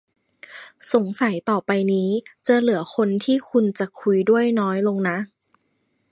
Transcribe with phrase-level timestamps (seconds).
[0.93, 2.09] สงสัยต่อไปนี้
[2.47, 5.17] จะเหลือคนที่คุณจะคุยด้วยน้อยลงนะ